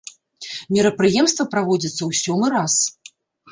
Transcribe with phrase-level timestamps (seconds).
[0.77, 2.73] Мерапрыемства праводзіцца ў сёмы раз.